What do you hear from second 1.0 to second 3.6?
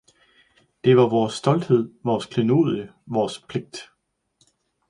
vores stolthed, vores klenodie, vores